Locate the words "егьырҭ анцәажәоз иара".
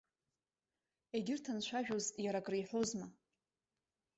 1.15-2.39